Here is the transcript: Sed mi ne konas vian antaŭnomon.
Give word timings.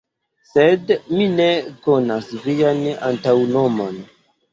Sed 0.51 0.93
mi 1.17 1.27
ne 1.33 1.45
konas 1.87 2.31
vian 2.47 2.81
antaŭnomon. 3.11 4.01